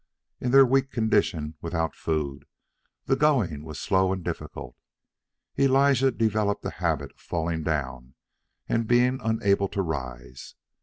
In 0.39 0.49
their 0.49 0.65
weak 0.65 0.89
condition, 0.89 1.53
without 1.61 1.93
food, 1.95 2.45
the 3.05 3.15
going 3.15 3.63
was 3.63 3.79
slow 3.79 4.11
and 4.11 4.23
difficult. 4.25 4.75
Elijah 5.59 6.09
developed 6.09 6.65
a 6.65 6.71
habit 6.71 7.11
of 7.11 7.19
falling 7.19 7.61
down 7.61 8.15
and 8.67 8.87
being 8.87 9.19
unable 9.21 9.67
to 9.67 9.83
rise. 9.83 10.55